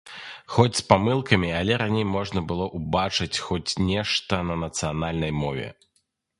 [0.53, 5.67] Хоць з памылкамі, але раней можна было ўбачыць хоць нешта на нацыянальнай мове.